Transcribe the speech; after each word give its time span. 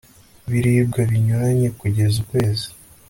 biribwa 0.49 0.99
binyuranye 1.09 1.69
kugeza 1.79 2.15
ukwezi 2.23 2.67